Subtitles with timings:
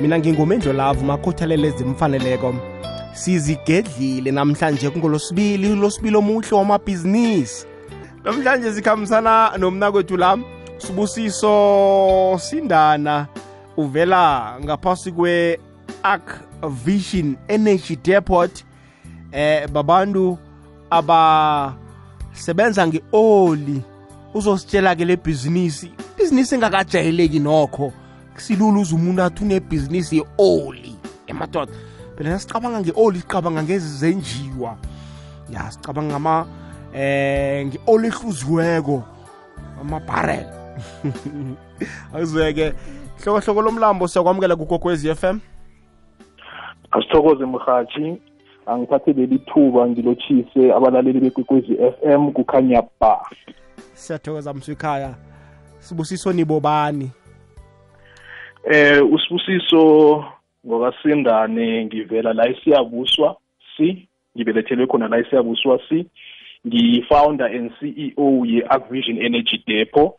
[0.00, 2.54] mina ngingumendlo lavu makhuthalele ezimfaneleko
[3.14, 7.66] sizigedlile namhlanje kungolosibili losibili omuhle wamabhizinisi.
[8.24, 10.38] Namhlanje sikhambisana nomnakwethu la
[10.78, 13.26] sibusiso sindana
[13.76, 16.40] uvela ngaphasi kwe-arc
[16.84, 18.64] vision energy depot.
[19.32, 20.38] Eh babantu
[20.90, 23.82] abasebenza nge-oli
[24.34, 25.90] uzositshela-ke le bhizinisi.
[26.16, 27.92] Ibhizinisi engakajayeleki nokho.
[28.40, 30.96] Silula uze umuntu athi unebhizinisi ye-oli
[31.26, 31.72] emadoda
[32.16, 34.76] phela nasicabanga nge-oli sicabanga ngezenjiwa.
[35.50, 36.46] Ya sicabanga ngama
[36.94, 39.02] eh nge-oli ehluziweko
[39.80, 40.46] amabharel
[42.14, 42.72] akuzweke
[43.24, 45.40] hlokohloko lomlambo siyakwamukela kukokwezi f m?
[46.90, 48.20] Asithokoze mhathi
[48.66, 53.20] angiphathe leli thuba ngilotshise abalaleli bekwekwezi m kukhanya ba
[53.94, 55.14] siyathokoza msikhaya
[55.78, 57.10] sibusiso nibobani
[58.70, 60.24] eh usibusiso
[60.66, 63.36] ngokasindane ngivela la isiyabuswa
[63.76, 66.06] si ngibelethelwe khona la isiyabuswa si.
[66.66, 70.18] Ngi-founder and CEO ye-Agvision Energy Depot.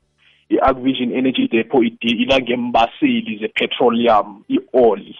[0.50, 5.16] i-Agvision Energy Depot ila ngembaseli ze-petroleum i-oli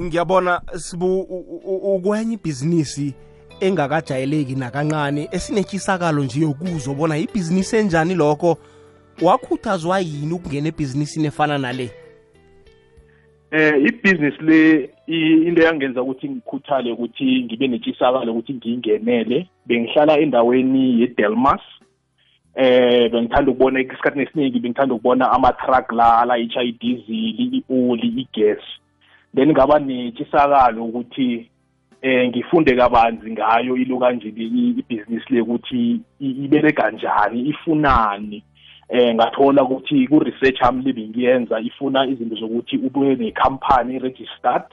[0.00, 1.20] ngiyabona sibu
[1.96, 3.14] ukwenye ibhizinisi
[3.60, 8.58] engakajayeleki nakancane esinetshisakalo nje yokuzwa bona ibhizinisi enjani lokho
[9.20, 11.90] wakhuthazwa yini ukungena ebhizinisini efana nale?
[13.50, 21.60] Eh ibhizinisi le into yangenza ukuthi ngikhuthale ukuthi ngibe netshisakalo ukuthi ngiyingenele bengihlala endaweni yedelmas.
[22.54, 28.62] Eh bengithanda ukubona isikhathi esiningi bengithanda ukubona ama-truck la alayitsha idizili i-oli i-gas.
[29.34, 31.48] Then ngaba netshisakalo ukuthi
[32.02, 38.42] eh ngifunde kabanzi ngayo ilo kanje ibhizinisi le ukuthi ibereka kanjani ifunani.
[38.88, 44.64] Eh ngathola ukuthi ku research yami lebingiyenza ifuna izinto zokuthi ube nekhampani registered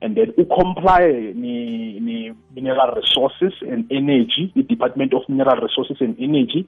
[0.00, 6.66] and then ucomply ni ni mineral resources and energy i-department of mineral resources and energy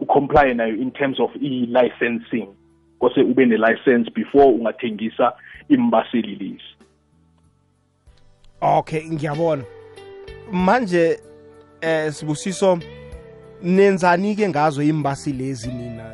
[0.00, 2.48] ucomply nayo in terms of i-licensing
[3.02, 5.32] kose ube ne-license before ungathengisa
[5.68, 6.76] imbaseli lezi.
[8.60, 9.64] Okay ngiyabona.
[10.52, 11.20] Manje
[11.80, 12.78] eh sibusiso.
[13.64, 16.12] Nenzani ke ngazo imbasi lezi nina?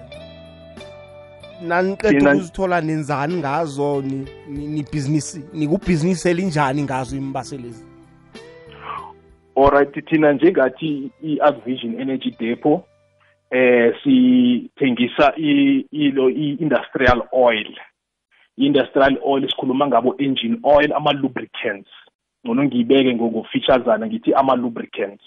[1.62, 4.02] Naniqeda ukuzithola nenzani ngazo?
[4.48, 7.84] Ni business nikubhizinisi elinjani ngazo imbasi lezi?
[9.56, 12.84] Alright thina njengathi i-agvision energy depot
[13.50, 15.32] eh sithengisa
[15.90, 17.74] ilo i-industrial oil.
[18.56, 21.88] I-industrial oil sikhuluma ngabo engine oil ama-lubricants.
[22.44, 25.22] Ngcono ngiyibeke ngokufeaturesana ngithi ama-lubricants.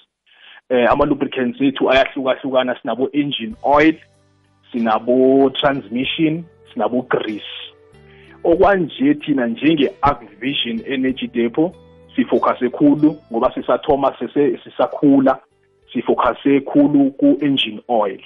[0.71, 2.75] Eh ama-lubricants ethu ayahlukahlukana.
[2.81, 3.95] Sinabo engine oil
[4.71, 6.43] sinabo transmission
[6.73, 7.53] sinabo grease.
[8.43, 11.73] Okwanje thina njenge-agvision energy depot
[12.15, 14.13] sifocuse khulu ngoba sisathoma
[14.63, 15.39] sisakhula
[15.93, 18.21] sifocuse khulu ku-engine oil.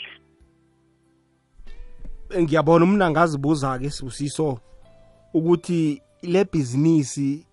[2.42, 4.60] Ngiyabona umna ngazibuza-ke sibusiso
[5.34, 7.46] ukuthi le bhizinisi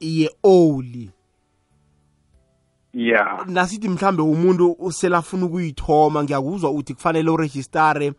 [0.00, 1.10] ye-oli
[2.92, 3.44] yeah.
[3.46, 8.12] Nasithi mhlambe umuntu uselafuna ukuyithoma ngiyakuzwa uthi kufanele urejistare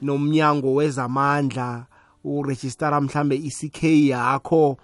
[0.00, 1.86] nomnyango wezamandla
[2.24, 4.76] urejistara mhlambe i-CK yakho.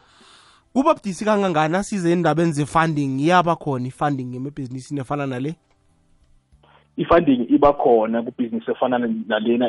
[0.73, 1.77] Kuba budisi kangangani?
[1.77, 5.55] Asize endabeni ze-funding iyaba khona i-funding emabhizinisini efana nale?
[6.97, 9.69] I-funding iba khona kubhizinisi efana nalena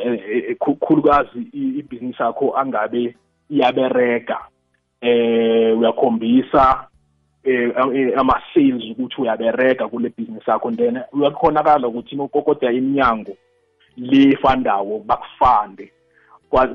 [0.79, 3.15] khulukazi ibhizinisi yakho angabe
[3.49, 4.37] iyabereka
[5.01, 6.88] eh uyakhombisa
[7.43, 7.71] eh
[8.17, 13.37] ama-sales ukuthi uyabereka kule business yakho then uyakhonakala ukuthi nokokoda iminyango
[13.97, 15.91] lefandawo bakufande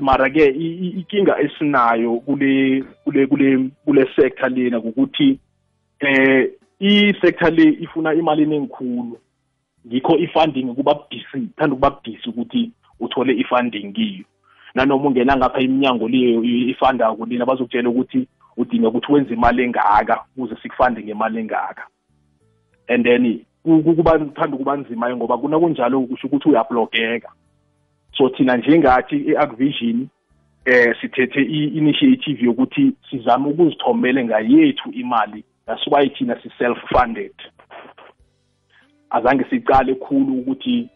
[0.01, 5.39] mara-ke inkinga esinayo kule kule kule kule sector lena ukuthi
[5.99, 6.49] eh
[6.79, 9.17] i-sector le ifuna imali eningikhulu
[9.87, 14.25] ngikho i-funding kuba budisi thanda ukuba budisi ukuthi uthole i-funding kiyo
[14.75, 20.55] nanoma ungena ngapha iminyango leyo ifanda kulina bazokutshela ukuthi udinga ukuthi wenze imali engaka ukuze
[20.61, 21.83] sikufande ngemali engaka.
[22.87, 27.29] And then kuba kuthanda ukuba nzima ngoba kuna kunjalo kusho ukuthi uyablogeka
[28.17, 30.07] so thina njengathi i-agvision
[30.65, 37.33] eh sithethe i-initiative yokuthi sizame ukuzithomele ngayethu imali that's why thina si-self funded
[39.09, 40.89] azange sicale khulu ukuthi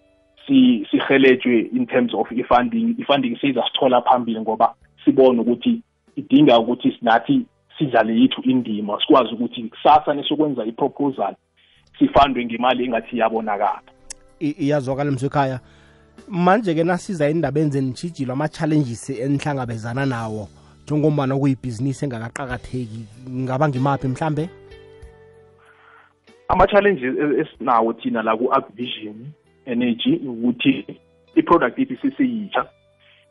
[0.91, 4.75] sihelejwe in terms of i-funding i-funding siyizasithola phambili ngoba
[5.05, 5.81] sibone ukuthi
[6.19, 7.45] idinga ukuthi nathi
[7.77, 11.35] sidlale yethu indima sikwazi ukuthi kusasa nesokwenza i-proposal
[11.99, 13.81] sifandwe ngemali engathi iyabonakala.
[14.39, 15.59] Iyazwakala msekhaya
[16.27, 20.47] manje-ke nasiza endabeni zenitshijilo ama-challenges enihlangabezana nawo
[20.83, 23.01] njengombana kuyibhizinisi engakaqakatheki.
[23.29, 24.49] Ngaba ngimaphi mhlambe?
[26.47, 29.15] Ama-challenges esinawo thina la ku-agvision
[29.65, 30.85] energy ukuthi
[31.35, 32.65] i-product yethu sisiyitsha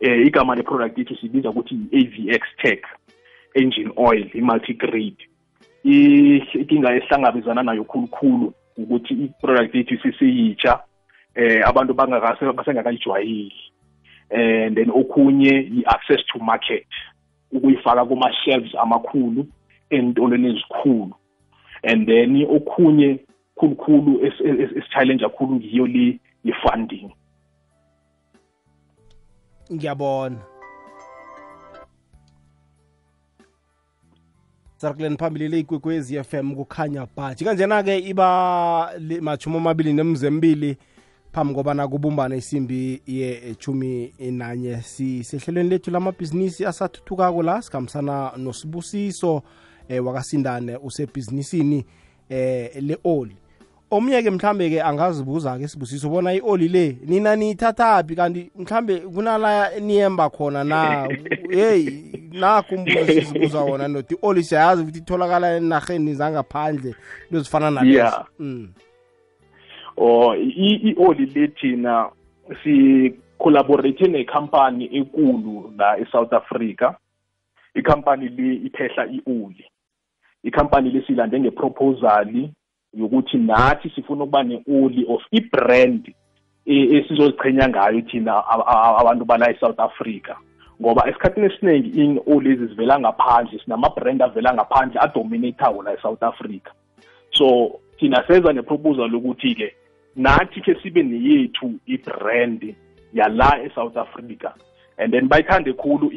[0.00, 2.84] eh igama le-product yethu sibiza ukuthi i-avx tech
[3.54, 5.28] engine oil i-multigrade
[5.84, 10.80] inkinga esihlangabezana nayo khulukhulu ukuthi i-product yethu sisiyitsha
[11.34, 13.52] eh abantu basengakayijwayeli
[14.30, 16.86] and then okunye i-access to market
[17.52, 19.46] ukuyifaka kuma-shelves amakhulu
[19.90, 21.14] entolweni ezikhulu
[21.82, 23.18] and then okhunye
[23.54, 27.10] khulukhulu esi-challenge kakhulu ngiyo le i-funding
[29.72, 30.36] ngiyabona.
[34.76, 40.76] Sarkuleni phambili le ikwekwezi FM kukhanya bhaji kanjena-ke iba mathumi amabili nemzembili
[41.32, 44.82] phambi kobana kubumbane isimbi yechumi nanye.
[44.82, 49.42] Sisehlelweni lethu lamabhizinisi asathuthukako la sikhambisana nosibusiso
[49.88, 51.84] eh, wakasindane usebhizinisini
[52.28, 53.36] eh, le-oli.
[53.90, 58.16] Omnye-ke mhlambe-ke angazibuza-ke sibusiso bona i-oli le nina niyithathaphi?
[58.16, 61.08] Kanti mhlambe kunala niyemba khona na?
[61.50, 66.94] Heyi nakho umbuzo sizibuza wona noti i-oli siyayazi ukuthi itholakala enarheni zangaphandle
[67.30, 67.98] into zifana nalezo.
[67.98, 68.24] Yeah.
[68.38, 68.68] mm.
[69.96, 72.10] or i-oli le thina
[72.62, 76.94] si-collaborate nekhampani ekulu la e-south africa.
[77.74, 79.64] Ikhampani le iphehla i-oli.
[80.44, 82.50] Ikhampani le siyilande ngeproposal
[82.98, 86.14] yokuthi nathi sifuna ukuba ne-oli of i-brand
[86.66, 88.44] esizozichenya ngayo thina
[88.98, 90.34] abantu bala e-south africa.
[90.80, 96.70] Ngoba esikhathini esiningi in-oli lezi zivela ngaphandle sinama-brand avela ngaphandle adominatayo la e-south africa.
[97.32, 99.72] So thina seza neproposal ukuthi-ke
[100.16, 102.74] nathi ke sibe neyethu i-brand
[103.12, 104.52] yala e-south africa.
[104.98, 106.10] And then bayithande khulu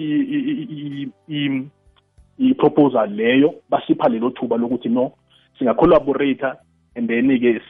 [2.40, 5.14] i-proposal leyo basipha lelo thuba lokuthi no
[5.60, 6.56] singacollaborata
[6.96, 7.62] and then-ke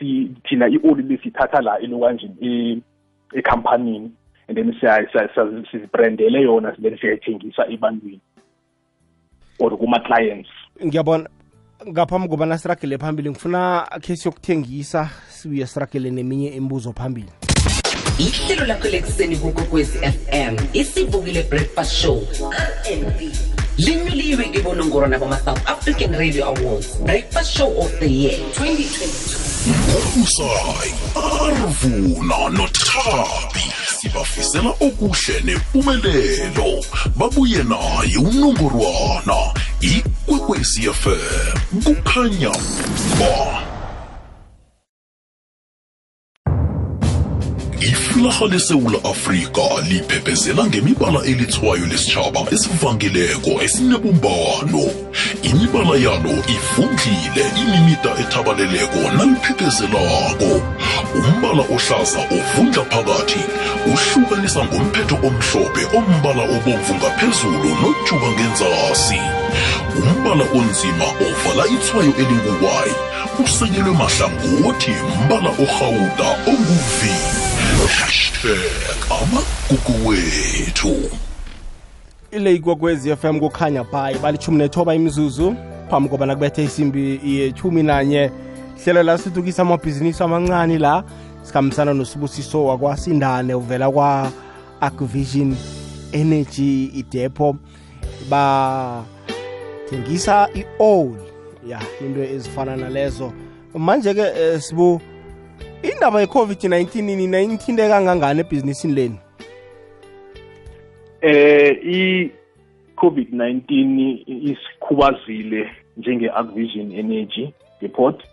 [0.49, 2.81] thina i-oli lesithatha la elokanjini
[3.33, 4.11] ekhampanini
[4.47, 4.73] and then
[5.71, 8.19] sizibrandele yona then siyayithengisa ebantwini
[9.59, 10.49] or kuma-clients.
[10.85, 11.29] Ngiyabona
[11.87, 17.29] ngaphambi kobana siragele phambili ngifuna case yokuthengisa sibuye siragele neminye imibuzo phambili.
[18.19, 22.21] Ihlelo lakho lekuseni kukokwezi fm isivukile breakfast show
[22.85, 30.93] rnb linyuliwe ke bonongorwana bama-south african radio awards breakfast show of the year 2022 ngobusayi
[31.15, 33.65] arvuna nothabi
[33.99, 36.85] sibafisela okuhle nempumelelo
[37.15, 42.51] babuye naye unongorwana ikwekwezi fm kukhanya
[43.19, 43.80] ba
[48.21, 54.83] iflaha lesewula afrika liphephezela ngemibala elithwayo lesitshaba esivangileko esinebumbano.
[55.43, 60.51] Imibala yalo ifundlile imimida ethabaleleko naliphephezelako
[61.15, 63.41] umbala ohlaza ovundla phakathi
[63.91, 69.21] uhlukanisa ngomphetho omhlophe ombala obomvu ngaphezulu nojuba ngenzasi.
[69.97, 72.93] Umbala onzima ovala ithwayo elinguwayi
[73.43, 74.93] usekelwe mahlangothi
[75.25, 78.59] mbala orhawuda onguvi hashtag
[79.09, 80.95] amagugu wethu
[82.31, 85.55] ile ikwekwezi FM kukhanya bhayi balithumi nethoba imizuzu
[85.89, 88.31] phambi kobana kubethe isimbi yethumi nanye.
[88.83, 91.03] Hlelo la sithuthukisa amabhizinisi amancane la
[91.43, 95.55] sikhambisana nosibusiso wakwasindane uvela kwa-acvision
[96.11, 97.55] energy idepo.
[99.89, 101.15] Bathengisa i-oil
[101.67, 103.33] ya into ezifana nalezo.
[103.73, 105.01] Manje-ke eh, sibu
[105.83, 109.19] indaba ye-covid-19 nina inithinte kangangani ebhizinisini leni
[111.21, 113.61] eh i-covid-19
[114.27, 118.23] isikhubazile njenge-agvision energy report.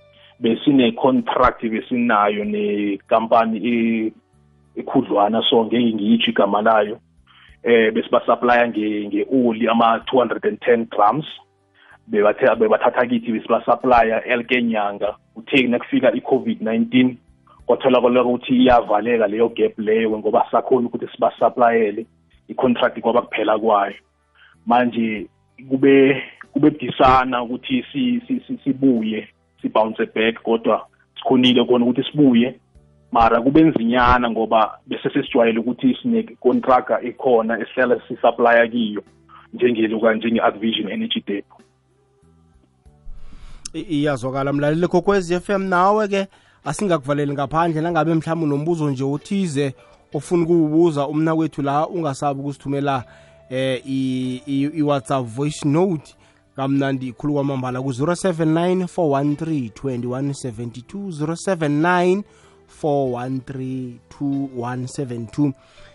[0.41, 4.13] Besine-contract besinayo nekampani
[4.77, 6.99] ekhudlwana so ngeke ngiyitsho igama layo.
[7.63, 11.27] Eh besibasuplya nge-oli ama-210 grams.
[12.07, 15.17] Bebathe bebathatha kithi besibasuplya elke nyanga.
[15.37, 17.15] Uthe nakufika i-covid-19?
[17.69, 22.07] Kwatholakala ukuthi iyavaleka leyo gap leyo ngoba sakhona ukuthi sibasuplayele
[22.49, 23.95] i-contract kwaba kuphela kwayo.
[24.67, 25.27] Manje
[25.69, 26.23] kube
[26.53, 29.29] kube budisana ukuthi si, si, si, sibuye
[29.63, 30.87] sibounce back kodwa
[31.19, 32.61] sikhonile khona ukuthi sibuye.
[33.13, 39.03] Mara kube nzinyana ngoba bese sesijwayele ukuthi sine-contractor ekhona esihlala sisuplya kiyo
[39.53, 41.61] njengeluka njenge-advision energy depo.
[43.75, 46.27] I- iyazwakala mlaleli kokwezi FM nawe-ke
[46.69, 49.75] asingakuvaleli ngaphandle nangabe mhlawumbe unombuzo nje othize
[50.15, 53.05] ofuna ukuwubuza umna kwethu la ungasabi ukusithumela
[53.51, 56.15] eh i- i- i-whatsapp voice note
[56.57, 62.23] kamnandi ikhulu kwamambala ku-079 413 2172 079
[62.83, 65.53] 413 2172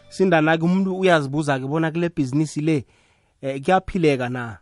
[0.09, 2.85] sindana-ke umuntu uyazibuza-ke bona kule bhizinisi le
[3.41, 4.57] eh kuyaphileka na?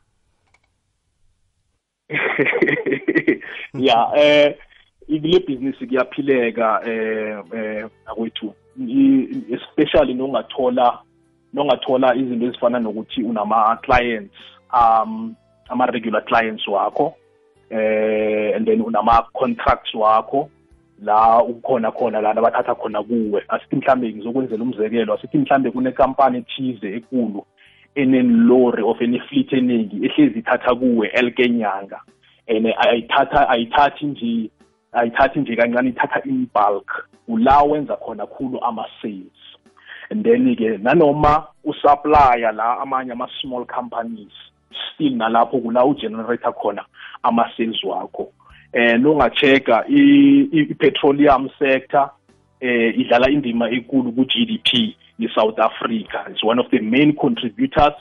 [3.73, 4.57] Ya eh
[5.11, 8.53] ikule business kuyaphileka eh eh akwethu
[9.51, 10.99] especially nongathola
[11.53, 14.33] nongathola izinto ezifana nokuthi unama clients
[14.73, 15.35] um
[15.69, 17.13] ama regular clients wakho
[17.69, 20.49] eh and then unama contracts wakho
[21.01, 23.43] la ukukhona khona lana abathatha khona kuwe.
[23.47, 27.45] Asithi mhlambe ngizokwenzela umzekelo asithi mhlambe kunekampani ethize ekulu
[27.95, 32.01] enenlori of enefleet eningi ehlezi ithatha kuwe elke nyanga.
[32.47, 34.49] And ayithatha ayithathi nje
[34.91, 39.39] ayithathi nje kancane ithatha in bulk ula wenza khona khulu ama-sales.
[40.09, 44.31] And then ke nanoma usupplya la amanye ama-small companies
[44.93, 46.85] still nalapho kula ugenerator khona
[47.23, 48.31] ama-sales wakho.
[48.73, 52.09] Eh nongacheka i-petroleum sector
[52.59, 56.25] eh idlala indima enkulu ku-GDP ye-South Africa.
[56.29, 57.93] It's one of the main contributors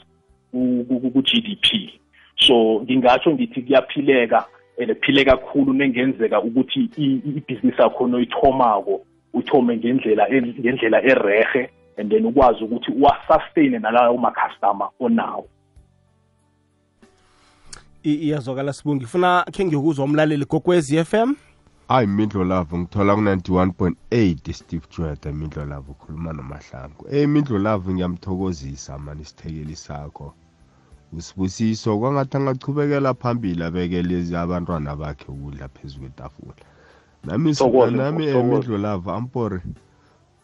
[0.51, 1.91] ku-GDP
[2.37, 4.45] so ngingatsho ngithi kuyaphileka
[4.77, 6.89] elephile kakhulu nengenzeka ukuthi
[7.25, 9.01] ibhizinisi yakho noyithomako
[9.33, 10.27] uthome ngendlela
[10.59, 15.47] ngendlela erehe and then ukwazi ukuthi uwasustain nalawo ma-customer onawo.
[18.03, 21.35] Iyazwakala sibungu ngifuna khe ngiyokuzwa umlaleli gokwezi FM
[21.87, 27.07] hayi mindlo lavo ngithola ku-91.8 steve jweda mindlo lavo ukhuluma nomahlangu.
[27.11, 30.33] Eh mindlo lavo ngiyamthokozisa mani isithekeli sakho.
[31.17, 36.53] Usibusiso kwangathi angachubekela phambili abekele abantwana bakhe ukudla phezu kwetafula.
[37.23, 39.59] Nami Thokoze, nami Nkosi, emindlo lavo ampore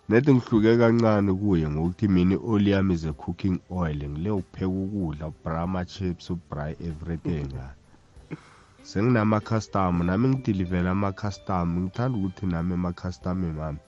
[0.10, 5.28] nedi ngihluke kancane kuye ngokuthi mina i-oli yami is a cooking oil ngile ukupheka ukudla
[5.28, 7.50] ubrama chips ubry everything.
[8.84, 13.80] Senginama-custom nami ngidilivele ama-custom ngithanda ukuthi nami ama-custom mami.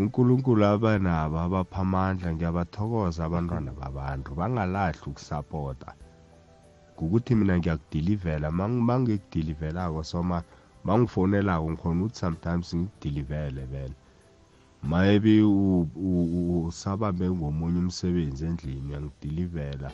[0.00, 5.90] Unkulunkulu abanabo abapha amandla ngiyabathokoza abantwana babantu bangalahli ukusapota.
[6.94, 8.46] Ngukuthi mina ngiyakudilivela
[8.88, 10.38] mangikudilivelako soma
[10.86, 13.96] mangifonelako ngikhona ukuthi sometimes ngikudilivele vele.
[14.90, 15.34] Maybe
[16.68, 19.90] usabambe ngomunye umsebenzi endlini uyangidilivela.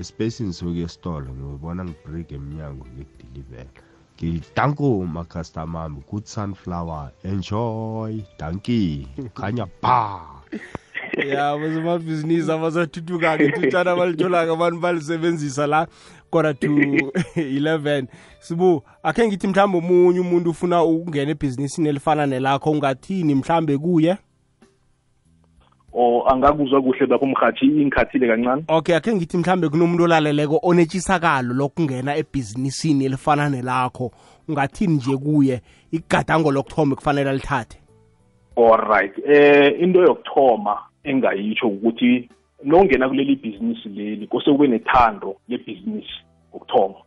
[0.00, 3.80] Espacini sokuya esitolo ngiyobona ngibreak emnyango ngikudilivela
[4.18, 10.20] ngidanko macustomer ami good sunflower enjoy danki khanya ba
[11.26, 15.86] ya bazomabhizinisi abasathuthuka-ke thutshana abantu balisebenzisa la.
[16.30, 18.06] Kora to 11
[18.40, 24.16] sibu akhe ngithi mhlawumbe omunye umuntu ufuna ukungena ebhizinisini elifana nelakho ungathini mhlambe kuye
[25.94, 28.64] or angakuzwa kuhle lapho mhathi ingikhathile kancane.
[28.68, 34.10] Okay akhe ngithi mhlawumbe kunomuntu olaleleko onetshisakalo lokungena ebhizinisini elifana nelakho.
[34.48, 35.60] Ungathini nje kuye?
[35.92, 37.78] Igadango lokuthoma kufanele alithathe?
[38.56, 42.28] Alright eh into yokuthoma engayitsho ukuthi
[42.64, 46.98] nongena kuleli bhizinisi leli kose kube nethando lebhizinisi ukuthoma.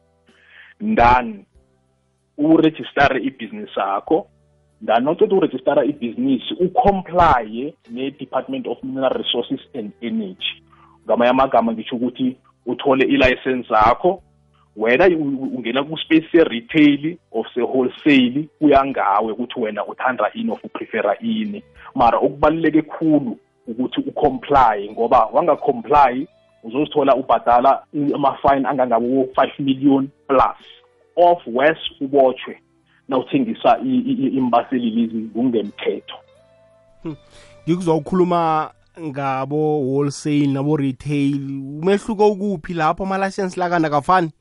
[0.82, 1.46] Ndani?
[2.38, 4.28] Uregistare ibhizinisi yakho
[4.82, 10.64] ndani nokuthi uregistara ibhizinisi ucomplye ne-department of mineral resources and energy.
[11.06, 14.22] Ngamanye amagama ngisho ukuthi uthole ilayisensi yakho
[14.78, 15.06] wena
[15.56, 21.64] ungena ku-space se-retail of se-wholesale kuyangawe ukuthi wena uthanda ini of uprefera ini.
[21.96, 26.28] Mara okubaluleke khulu ukuthi ucomply ngoba wangacomply
[26.64, 27.84] uzozithola ubhadala
[28.16, 30.58] ama-fine angangabo-five million plus
[31.16, 32.60] of west ubotshwe
[33.10, 36.16] nawuthengisa i- i- i- imbaseli lezi kungemthetho.
[37.68, 41.36] Ngikuzwa ukhuluma ngabo wholesale nabo retail.
[41.82, 43.04] Umehluko ukuphi lapho?
[43.04, 44.32] Amalayisensi lakana kafani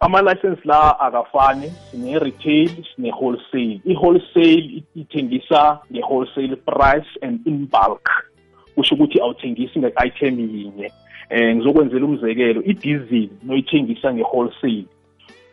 [0.00, 1.70] ama-license la akafani.
[1.90, 3.80] Sine-retail sine-wholesale.
[3.84, 8.08] I-wholesale ithengisa nge-wholesale price and in bulk.
[8.74, 10.92] Kusho ukuthi awuthengisi nge-item yinye.
[11.30, 14.84] Eh ngizokwenzela umzekelo i-diesel noyithengisa nge-wholesale.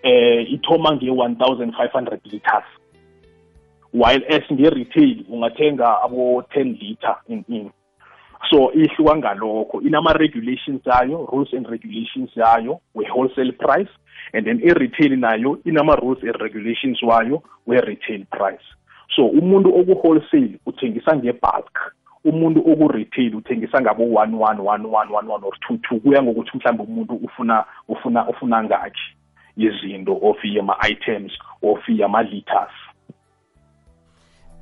[0.03, 2.69] Eh ithoma nge-1500 liters.
[3.91, 7.71] While as nge-retail ungathenga abo-10 liter in in.
[8.49, 9.81] So ihluka ngalokho.
[9.81, 13.89] Inama-regulations yayo rules and regulations yayo we-wholesale price
[14.33, 18.63] and then i-retail nayo inama-rules and regulations wayo we-retail price.
[19.15, 21.93] So umuntu oku-wholesale uthengisa nge-bulk.
[22.23, 26.57] Umuntu oku-retail uthengisa ngabo one one one one one one or two two kuya ngokuthi
[26.57, 29.18] mhlawumbe umuntu ufuna ufuna ufuna ngakhi
[29.59, 32.75] yezinto of yama-items of yama-liters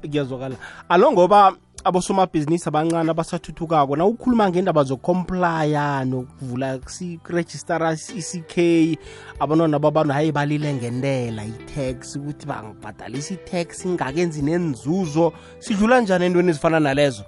[0.02, 0.56] kuyazwakala.
[0.90, 6.80] Alo ngoba abosomabhizinisi abancane abasathuthukako na ukhuluma ngendaba zocomplya nokuvula
[7.24, 8.98] kurejistara i-ck
[9.40, 15.34] abantwana babantu hayi balile ngentela i-tax ukuthi bangibhadalisa i-tax ingakenzi nenzuzo.
[15.60, 17.24] Sidlula njani entweni ezifana nalezo?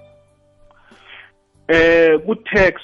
[1.69, 2.81] Eh ku-tax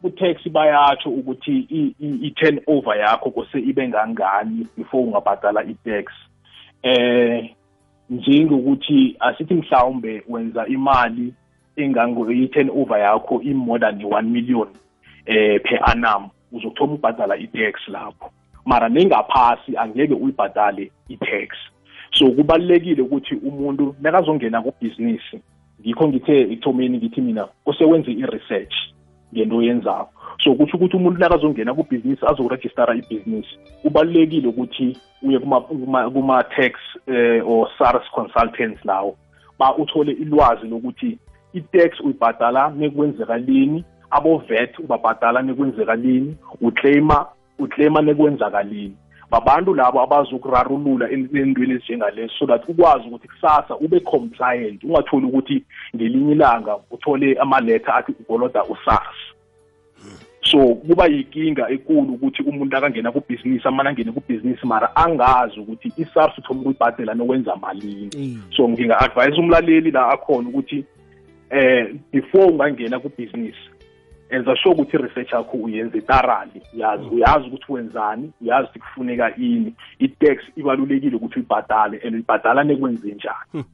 [0.00, 1.66] ku-tax bayatsho ukuthi
[2.00, 6.12] i-turnover yakho kose ibe ngangani before ungabhadala i-tax.
[6.82, 7.50] Eh
[8.10, 11.34] njengokuthi asithi mhlawumbe wenza imali
[11.76, 14.68] engango i-turnover yakho i-more than 1 million
[15.26, 18.30] eh per annum uzokuthoma ukubhadala i-tax lapho.
[18.64, 21.48] Mara nengaphasi angeke uyibhadale i-tax.
[22.12, 25.40] So kubalulekile ukuthi umuntu nakazongena kubhizinisi
[25.84, 28.74] ngikho ngithe ekuthomeni ngithi mina osewenze i-research
[29.34, 30.10] ngento yenzako
[30.44, 35.38] so kutho ukuthi umuntu nakazongena kubhizinisi azokurejistara ibhizinisi kubalulekile ukuthi uye
[36.14, 36.72] kuma-tax
[37.06, 39.16] eh, or SARS consultants lawo
[39.58, 41.18] ba uthole ilwazi lokuthi
[41.52, 47.26] i-tax uyibhadala nekwenzekalini abo-vet ubabhadala nekwenzekalini uclaima
[47.58, 48.96] uclaima nekwenzakalini
[49.34, 55.64] babantu labo abazokurarulula entweni ezinjengalezo so that ukwazi ukuthi kusasa ube compliant ungatholi ukuthi
[55.96, 59.18] ngelinye ilanga uthole amaletha athi ugoloda usars
[60.42, 66.38] so kuba yinkinga enkulu ukuthi umuntu akangena kubhizinisi amane angene kubhizinisi mara angazi ukuthi i-sars
[66.38, 68.40] uthoma ukuyibhadela nokwenza malini.
[68.56, 70.84] So nginga-advise umlaleli la akhona ukuthi
[71.50, 73.73] eh before ungangena kubhizinisi
[74.30, 79.74] enza sure ukuthi i-research yakho uyenze tarali yazi uyazi ukuthi wenzani uyazi ukuthi kufuneka ini.
[79.98, 83.46] I-tax ibalulekile ukuthi uyibhadale and uyibhadala nekwenze njani.
[83.52, 83.64] Hmm.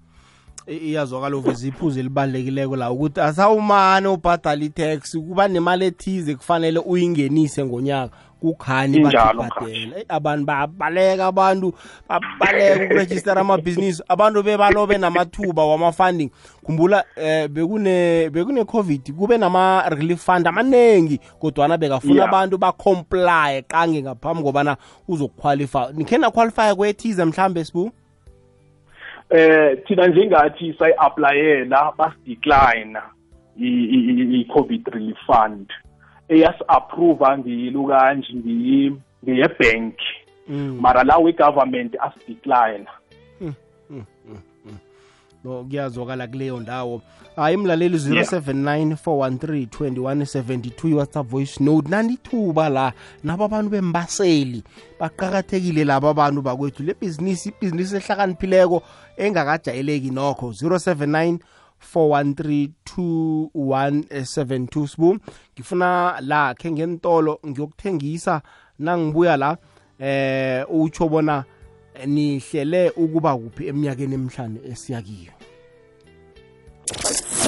[0.67, 8.17] iyazwakala uveza iphuzu elibalulekileko la ukuthi asawumane ubhadala i-tax kuba nemali ethize kufanele uyingenise ngonyaka.
[8.41, 11.75] Kukhani batibhadela abantu babaleka abantu
[12.09, 16.31] babaleka ukurejistara amabhizinisi abantu bebalobe namathuba wama-funding
[16.65, 24.03] khumbula eh bekune bekune covid kube nama relief fund amaningi kodwana bekafuna abantu bacomply qange
[24.03, 24.77] ngaphambi kobana
[25.09, 27.91] uzokuqualify nikhe naqualify kwethize mhlambe sibu
[29.31, 32.99] eh thina njengathi sayi-aplayela basidecline
[33.57, 35.73] i-covid relief fund
[36.31, 38.33] eyasi-approva ngiyilu kanje
[39.23, 39.95] ngiye-bank
[40.49, 40.79] mm.
[40.81, 42.87] mara lawo i-government asidecline
[43.41, 43.55] mm,
[43.91, 44.05] mm,
[45.45, 47.03] no kuyazwakala kuleyo ndawo.
[47.37, 51.89] Hayi mlaleli 079 413 2172 i-whatsapp voice note?
[51.89, 52.93] Nanithuba la
[53.25, 54.65] nabo abantu bembaseli.
[55.01, 56.83] Baqakathekile labo abantu bakwethu.
[56.83, 58.83] Le bhizinisi ibhizinisi ehlakaniphileko
[59.17, 60.51] engakajayeleki nokho.
[60.51, 61.39] 079
[61.95, 65.19] 4132172 sibu?
[65.55, 68.43] Ngifuna la khe ngentolo ngiyokuthengisa.
[68.79, 69.57] Nangibuya la
[69.99, 71.45] eh utsho bona
[72.07, 75.40] nihlele ukuba kuphi eminyakeni emihlanu esiyakiyo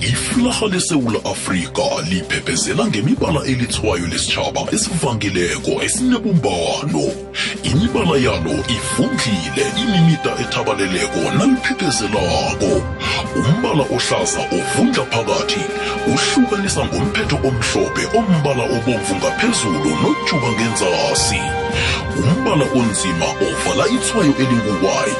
[0.00, 7.04] iflaha lesewula afrika liphephezela ngemibala elithwayo lesitshaba esivangileko esinebumbano.
[7.62, 12.72] Imibala yalo ifundlile imimida ethabaleleko naliphephezelako
[13.36, 15.62] umbala ohlaza ovundla phakathi
[16.12, 21.40] uhlukanisa ngomphetho omhlophe ombala obomvu ngaphezulu nojuba ngenzasi.
[22.20, 25.14] Umbala onzima ovala ithwayo elinguwayi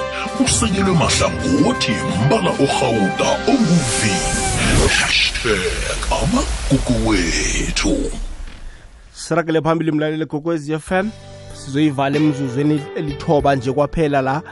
[0.44, 1.94] usekelwe mahlangothi
[2.26, 4.49] mbala orhawuda onguvi
[4.90, 8.10] hashtag amagugu wethu.
[9.12, 11.08] Sirakele phambili mlaleli gokwezi FM
[11.54, 14.42] sizoyivala emzuzweni elithoba nje kwaphela la.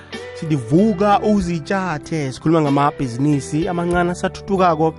[0.40, 4.94] Sidivuka uzitshathe sikhuluma ngamabhizinisi amancane asathuthukako.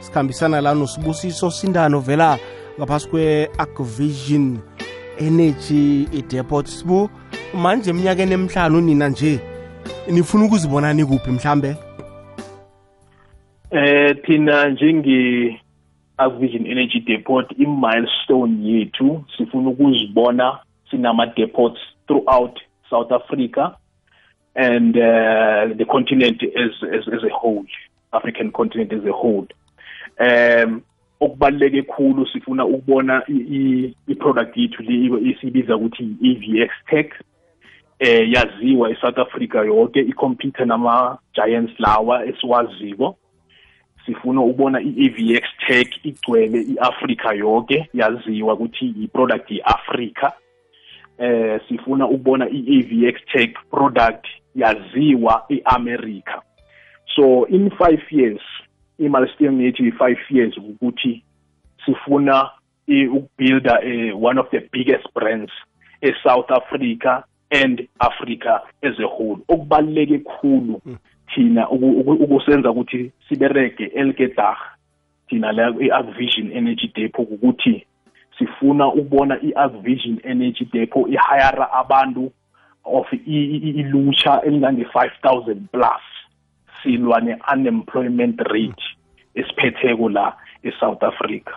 [0.00, 2.38] Sikhambisana la nosibusiso sindano vela
[2.78, 4.58] ngaphasi kwe-acvision
[5.18, 7.10] energy depot sibu
[7.54, 9.40] manje eminyakeni emihlanu nina nje
[10.10, 11.76] nifuna ukuzibonani kuphi mhlambe?
[13.74, 15.60] Eh thina njenge
[16.16, 20.58] Avision Energy Depot i-milestone yethu sifuna ukuzibona
[20.90, 22.60] sinama depots throughout
[22.90, 23.76] South Africa
[24.54, 27.66] and uh, the continent as, as as a whole
[28.12, 29.48] African continent as a whole.
[30.20, 30.82] Um
[31.20, 33.22] okubaluleke khulu sifuna ukubona
[34.08, 37.12] i-product yethu le isibiza ukuthi i-EVX Tech
[37.98, 43.16] eh yaziwa eSouth Africa yonke icompete nama giants lawa esiwaziko.
[44.06, 50.32] Sifuna ukubona i-AVX Tech igcwele iAfrica yonke yaziwa ukuthi i-product iAfrica
[51.18, 56.42] eh sifuna ukubona i-AVX Tech product yaziwa eAmerica
[57.16, 58.40] so in 5 years
[58.98, 61.24] i-milestone yethu i-5 years ukuthi
[61.86, 62.50] sifuna
[62.88, 63.80] ukubuilda
[64.22, 65.52] one of the biggest brands
[66.02, 69.38] eSouth Africa and Africa as a whole.
[69.48, 70.80] Okubaluleke kukhulu
[71.34, 74.56] thina ukusenza ukuthi siberege elkedag
[75.28, 77.86] thina la i-Agvision Energy Depot ukuthi
[78.38, 82.32] sifuna ukubona i-Agvision Energy Depot ihayara abantu
[82.84, 86.02] of ilutsha elingange-5000 plus
[86.82, 88.84] silwa ne-unemployment rate
[89.34, 91.52] esiphetheko la eSouth Africa.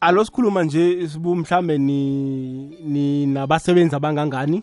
[0.00, 4.62] Alo sikhuluma nje sibu mhlambe ni nabasebenzi abangangani?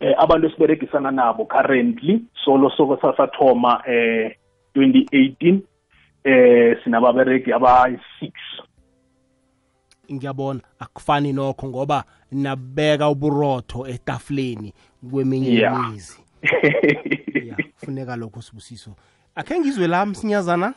[0.00, 4.36] Eh abantu esiberegisana nabo currently solo soko sasathoma eh
[4.76, 5.58] 2018
[6.24, 8.32] eh sinababereki abayi-6
[10.12, 14.72] ngiyabona akufani nokho ngoba nabeka uburotho etafuleni
[15.10, 15.88] kweminye Yeah.
[15.88, 16.20] imizi
[17.48, 18.90] ya kufuneka lokho sibusiso
[19.34, 20.74] akhe ngizwe la msinyazana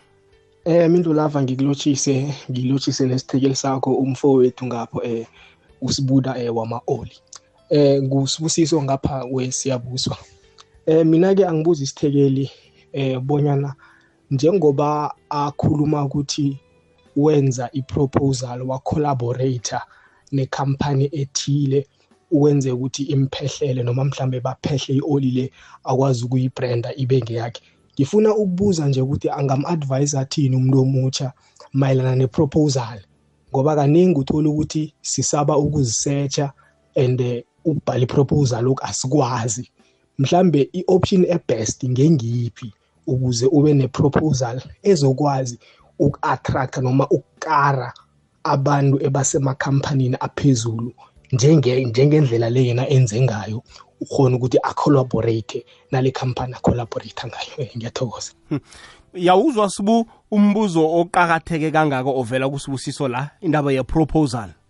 [0.66, 5.28] Eh Mindu lava ngikulotshise ngilotshise nesithekeli sakho umfowethu ngapho eh
[5.82, 7.16] usibuda eh wama-oli.
[7.70, 10.18] Eh ngusibusiso ngapha kwesiyabuswa.
[10.86, 12.52] Eh mina ke angibuza isithekeli
[12.94, 13.76] eh bonyana
[14.32, 16.58] njengoba akhuluma ukuthi
[17.16, 19.82] wenza iproposal wa collaborator
[20.32, 21.88] nekhampani ethile
[22.32, 25.52] uwenze ukuthi imphehlele noma mhlambe baphehle ioli le
[25.84, 27.62] akwazi ukuyibranda ibe ngeyakhe
[27.96, 31.34] ngifuna ukubuza nje ukuthi angam-advise athini umuntu omutsha
[31.74, 33.00] mayelana neproposal
[33.50, 36.54] ngoba kaningi uthola ukuthi sisaba ukuzisearcha
[36.96, 39.70] and ukubhala iproposal lokhu asikwazi.
[40.18, 42.74] Mhlambe i-option ebest ngengiyiphi
[43.08, 45.60] ukuze ube neproposal ezokwazi
[46.00, 47.94] uku-attract noma ukukara
[48.44, 50.94] abantu ebasemakhampanini aphezulu
[51.32, 53.64] njenge njengendlela le yena enze ngayo
[54.02, 57.54] ukhona ukuthi acollaborate nale company acollaborate ngayo.
[57.58, 58.32] Eh, ngiyathokoza.
[59.14, 64.50] Yawuzwa sibu umbuzo oqakatheke kangako ovela kusibusiso la indaba ye-proposal.
[64.50, 64.63] Ngiwu-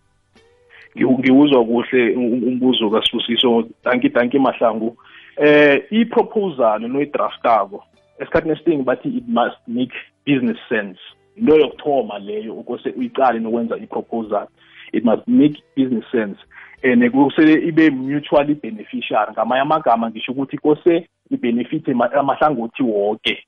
[0.96, 4.98] ngiwuzwa kuhle um- umbuzo kasibusiso danki danki mahlangu.
[5.38, 7.84] Eh i-proposal noyidraftako
[8.20, 9.94] esikhathini esiningi bathi it must make
[10.26, 11.00] business sense.
[11.38, 14.48] Into yokuthoma leyo ukose uyiqale nokwenza i-proposal.
[14.94, 16.40] It must make business sense.
[16.84, 23.44] And kusele ibe mutually beneficial ngamanye amagama ngisho ukuthi kose ibenefit amahlangothi wonke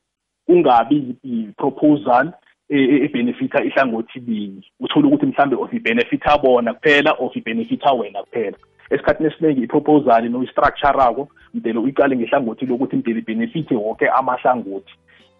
[0.45, 2.31] kungabi i-proposal
[2.69, 4.63] ebenefita ihlangothi linye.
[4.79, 8.57] Uthole ukuthi mhlambe of ibenefita bona kuphela of ibenefita wena kuphela.
[8.89, 14.93] Esikhathini esiningi i-proposal noyi-structure-ako mdele uyiqale ngehlangothi lokuthi mdele ibenefite wonke amahlangothi.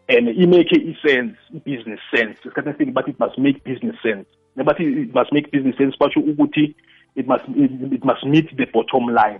[0.08, 2.38] And imake i-sense i-business sense.
[2.46, 4.26] Esikhathini esiningi bathi it must make business sense.
[4.58, 6.76] Nebathi it must make business sense basho ukuthi
[7.16, 9.40] it must, it, it must meet the bottom line.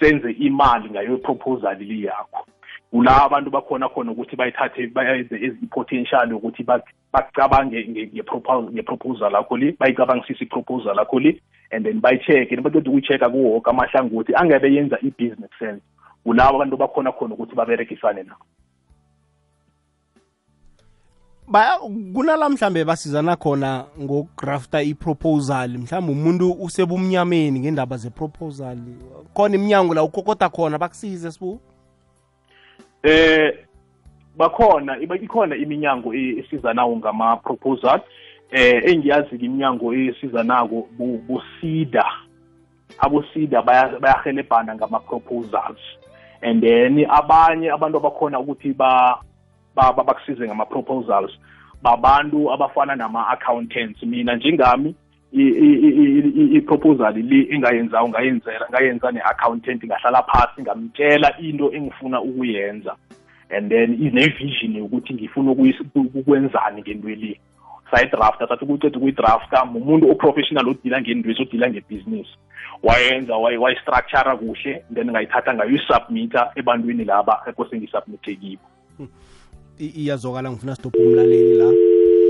[0.00, 2.46] Senze imali ngayo proposal li yakho.
[2.90, 6.64] Kula abantu bakhona khona ukuthi bayithathe bayenze i-potential ukuthi
[7.12, 12.56] bacabange nge-proposal lakho li bayicabangisise i-proposal lakho li and then bayi-check-e.
[12.56, 14.32] Nebaqeda ukuyi-check-a kuwoke woke amahlangothi
[14.74, 15.82] yenza i-business sense.
[16.24, 18.44] Kulabo abantu bakhona khona ukuthi baberekisane nabo
[22.14, 25.78] kunala mhlambe basizana khona ngokugrafta i-proposal.
[25.78, 28.78] Mhlawumbe umuntu usebumnyameni ngendaba ze-proposal.
[29.34, 31.60] Khona iminyango la ukokota khona bakusize sibu
[33.02, 33.52] eh
[34.36, 38.00] bakhona iba- ikhona iminyango e- esizanawo ngama-proposal
[38.50, 42.04] eh engiyazi-ke iminyango esizanako bu- busida.
[42.98, 45.80] Abosida baya- bayahelebhana ngama-proposals.
[46.42, 49.18] And then abanye abantu abakhona ukuthi ba
[49.74, 51.30] ba- ba- bakusize ngama-proposals
[51.82, 54.02] babantu abafana nama-accountants.
[54.02, 61.38] Mina njengami i- i- i- i- i-proposal le engayenzayo ngayenzela ngayenza ne-accountant ngahlala phasi ngamtshela
[61.40, 62.96] into engifuna ukuyenza.
[63.50, 65.82] And then ine-vision yokuthi ngifuna ukuyis-
[66.14, 67.40] ukwenzani ngento le.
[67.90, 72.30] Sayidrafta sathi ukuceda ukuyidrafta mumuntu oprofessional odila ngendwesi odila ngebhizinisi
[72.82, 78.62] wayenza wayi- wayistructura kuhle then ngayithatha ngayoyisubmitha ebantwini laba ekose ngisubmithe kibo.
[79.78, 81.72] I- iyazwakala ngifuna stop umlaleli la.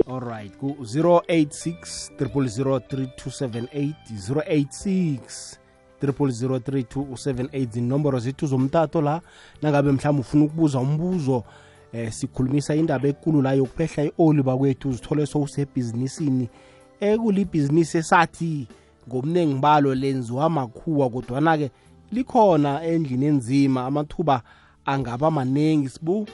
[0.07, 5.59] Alright ku 086 3278 086
[6.03, 9.21] 3278 zinomboro zethu zomtato la.
[9.63, 11.45] Nangabe mhlawumbe ufuna ukubuza umbuzo
[11.93, 16.49] eh sikhulumisa indaba ekulu la yokuphehla i-oli bakwethu uzithole sowusebhizinisini
[17.01, 18.67] ekulibhizinisi esathi
[19.09, 21.71] ngomningi balo lenziwa makhuwa kodwana-ke
[22.13, 24.43] likhona endlini enzima amathuba
[24.85, 26.27] angaba maningi sibu.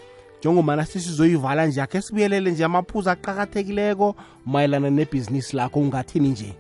[0.47, 6.53] Njengomana sesizoyivala nje akhe sibuyelele nje amaphuzu aqakathekileko mayelana nebhizinisi lakho ungathini nje?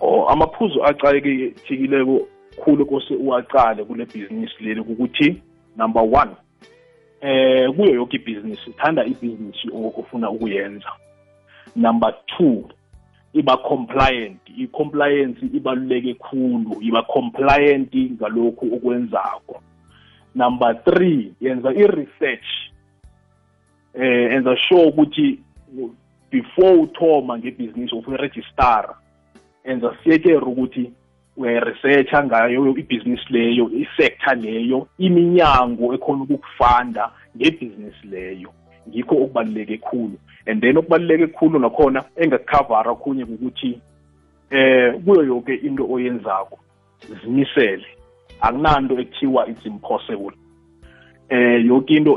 [0.00, 2.28] Oh amaphuzu acakethekileko
[2.64, 5.42] khulu kose uwacale kule bhizinisi leli kukuthi
[5.76, 6.30] number one
[7.20, 10.92] eh kuyo yonke ibhizinisi thanda ibhizinisi ofuna ukuyenza.
[11.76, 12.68] Number two
[13.32, 19.62] iba compliant i-compliance ibaluleke khulu iba compliant ngalokhu okwenzako
[20.34, 22.48] number 3 yenza i-research
[23.94, 25.38] eh enza sure ukuthi
[26.30, 28.94] before uthoma ngebhizinisi ufuna register
[29.64, 30.92] enza siyekere ukuthi
[31.38, 38.50] uyayiresearcha ngayo ibhizinisi leyo isector leyo iminyango ekhona ukukufanda ngebhizinisi leyo.
[38.88, 40.16] Ngikho okubaluleke khulu.
[40.46, 43.80] And then okubaluleke khulu nakhona engakukhavara okhunye ukuthi
[44.50, 46.58] eh kuyo yonke into oyenzako
[47.22, 47.86] zimisele.
[48.40, 50.32] Akunanto ekuthiwa it's impossible.
[51.28, 52.12] Eh yonke into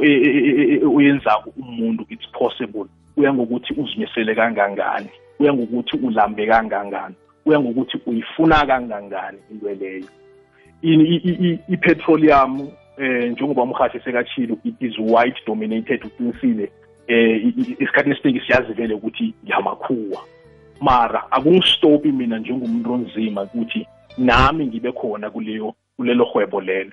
[0.96, 2.86] oyenzako umuntu it's possible.
[3.16, 5.10] Kuya ngokuthi uzimisele kangangani?
[5.38, 7.16] Kuya ngokuthi ulambe kangangani?
[7.44, 10.06] Kuya ngokuthi uyifuna kangangani into leyo?
[11.68, 16.72] I-petroleum eh njengoba umhathi sekachilo it is white dominated uqinisile
[17.08, 20.22] eh isikhathi esiningi siyazi vele ukuthi yamakhuwa.
[20.82, 26.92] Mara akungistopi mina njengomuntu onzima ukuthi nami ngibe khona kuleyo kulelo hwebo lelo.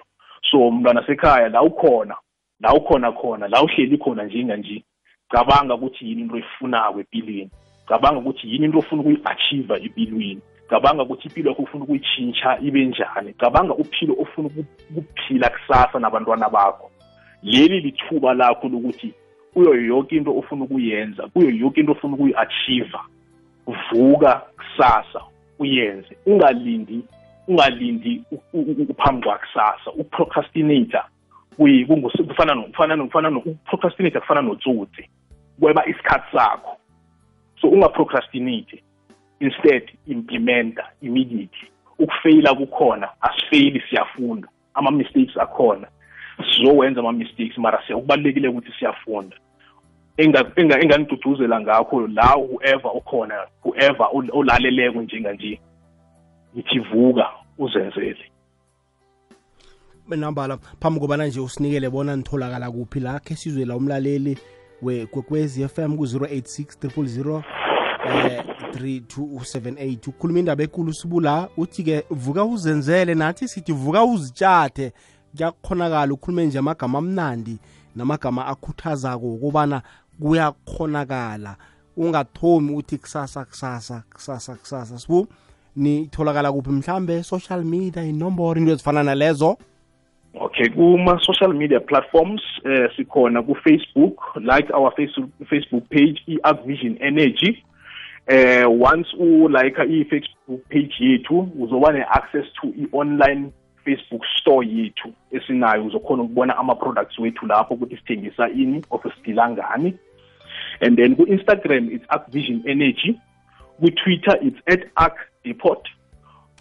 [0.50, 2.16] So mntwana sekhaya la ukhona
[2.60, 4.84] la ukhona khona la uhleli khona njenganje
[5.28, 7.50] cabanga ukuthi yini into oyifunako empilweni
[7.88, 10.40] cabanga ukuthi yini into ofuna ukuyi-achieve empilweni
[10.70, 13.32] cabanga ukuthi impilo yakho ufuna ukuyitshintsha ibe njani.
[13.32, 14.50] Cabanga uphilo ofuna
[14.96, 16.90] ukuphila kusasa nabantwana bakho.
[17.42, 19.14] Leli lithuba lakho lokuthi
[19.54, 22.98] kuyo yonke into ofuna ukuyenza kuyo yonke into ofuna ukuyi-achieve
[23.66, 25.20] vuka kusasa
[25.58, 27.00] uyenze ungalindi
[27.48, 28.22] ungalindi
[28.88, 31.04] uphambi kwakusasa uprocrastinator
[32.28, 35.10] kufana kufana kufana uprocrastinator kufana notsotsi
[35.60, 36.76] kweba isikhathi sakho.
[37.60, 38.82] So ungaprocrastinate
[39.40, 41.68] instead implementa immediately.
[41.98, 44.48] Ukufeyila kukhona asifeyili siyafunda.
[44.74, 45.88] Ama-mistakes akhona
[46.52, 49.36] sizowenza ama-mistakes mara kubalulekile ukuthi siyafunda.
[50.16, 55.60] Enganiduduzela ngakho la whoever ukhona whoever olaleleko njenganje
[56.54, 57.26] ngithi vuka
[57.58, 58.32] uzenzele
[60.16, 64.38] nambala phambi kobana nje usinikele bona nitholakala kuphi la khe sizwe la umlaleli
[64.82, 67.42] wekwekwezi FM ku-086 000
[68.06, 74.92] eh 3278 ukhuluma indaba ekulu sibula uthi-ke vuka uzenzele nathi sithi vuka uzitshathe
[75.36, 77.58] kuyakhonakala ukhulume nje amagama amnandi
[77.96, 79.82] namagama akhuthazako ukubana
[80.20, 81.56] kuyakhonakala
[81.96, 85.26] ungathomi uthi kusasa kusasa kusasa kusasa sibu?
[85.78, 86.70] Nitholakala kuphi?
[86.70, 89.56] Mhlambe social media inomboro into ezifana nalezo?
[90.34, 97.64] Okay kuma-social media platforms uh, sikhona ku-facebook like our Facebook, facebook page i-arcvision energy.
[98.30, 103.52] Uh, once ulike i-facebook page yethu uzoba ne-access to i-online
[103.84, 105.86] facebook store yethu esinayo.
[105.86, 109.94] Uzokhona ukubona ama-products wethu lapho ukuthi sithengisa ini of sidila ngani.
[110.80, 113.20] And then ku-instagram it's arcvision energy.
[113.80, 115.16] Ku-twitter it's at arc
[115.48, 115.88] depot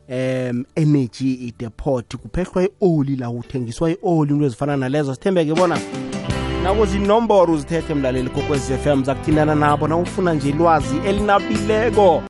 [0.09, 2.17] um energy idepot.
[2.17, 5.15] Kuphehlwa i-oli la uthengiswa i-oli into ezifana nalezo.
[5.15, 5.79] Sithembeke bona
[6.63, 12.23] nakuzinomboro uzithethe mlaleli kokwez f m zakuthindana nabo na ufuna nje ilwazi elinabileko